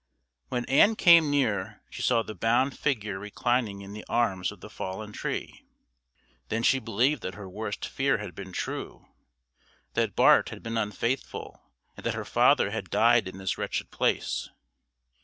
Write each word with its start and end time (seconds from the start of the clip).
When 0.49 0.65
Ann 0.65 0.95
came 0.95 1.29
near 1.29 1.83
she 1.91 2.01
saw 2.01 2.23
the 2.23 2.33
bound 2.33 2.75
figure 2.75 3.19
reclining 3.19 3.83
in 3.83 3.93
the 3.93 4.03
arms 4.09 4.51
of 4.51 4.59
the 4.59 4.67
fallen 4.67 5.11
tree. 5.13 5.63
Then 6.49 6.63
she 6.63 6.79
believed 6.79 7.21
that 7.21 7.35
her 7.35 7.47
worst 7.47 7.85
fear 7.85 8.17
had 8.17 8.33
been 8.33 8.51
true 8.51 9.05
that 9.93 10.15
Bart 10.15 10.49
had 10.49 10.63
been 10.63 10.75
unfaithful, 10.75 11.61
and 11.95 12.03
that 12.03 12.15
her 12.15 12.25
father 12.25 12.71
had 12.71 12.89
died 12.89 13.27
in 13.27 13.37
this 13.37 13.59
wretched 13.59 13.91
place. 13.91 14.49